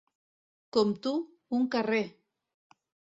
Com 0.77 0.93
tu, 1.03 1.11
un 1.59 1.67
carrer! 1.75 2.03